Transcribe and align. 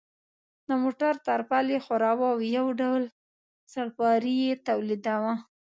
د 0.67 0.69
موټر 0.83 1.13
ترپال 1.27 1.65
یې 1.73 1.79
ښوراوه 1.85 2.27
او 2.33 2.39
یو 2.57 2.67
ډول 2.81 3.03
سړپاری 3.73 4.35
یې 4.45 4.53
تولیداوه. 4.67 5.33